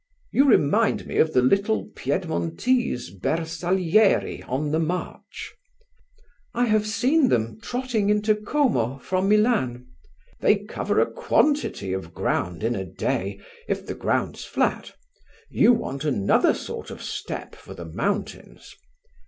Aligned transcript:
"You 0.31 0.45
remind 0.47 1.05
me 1.05 1.17
of 1.17 1.31
the 1.31 1.43
little 1.43 1.85
Piedmontese 1.95 3.11
Bersaglieri 3.11 4.41
on 4.47 4.71
the 4.71 4.79
march." 4.79 5.53
"I 6.55 6.65
have 6.65 6.87
seen 6.87 7.29
them 7.29 7.59
trotting 7.61 8.09
into 8.09 8.33
Como 8.35 8.97
from 8.97 9.29
Milan." 9.29 9.85
"They 10.39 10.55
cover 10.57 10.99
a 10.99 11.05
quantity 11.11 11.93
of 11.93 12.15
ground 12.15 12.63
in 12.63 12.75
a 12.75 12.83
day, 12.83 13.39
if 13.67 13.85
the 13.85 13.93
ground's 13.93 14.43
flat. 14.43 14.91
You 15.51 15.71
want 15.71 16.03
another 16.03 16.55
sort 16.55 16.89
of 16.89 17.03
step 17.03 17.53
for 17.53 17.75
the 17.75 17.85
mountains." 17.85 18.75